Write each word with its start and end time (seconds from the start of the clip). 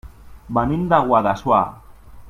Venim 0.57 0.87
de 0.95 1.01
Guadassuar. 1.11 1.63